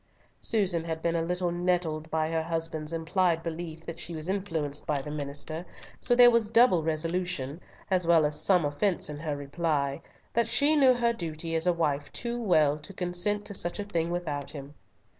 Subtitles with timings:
[0.39, 4.83] Susan had been a little nettled by her husband's implied belief that she was influenced
[4.87, 5.63] by the minister,
[5.99, 10.01] so there was double resolution, as well as some offence in her reply,
[10.33, 13.83] that she knew her duty as a wife too well to consent to such a
[13.83, 14.73] thing without him.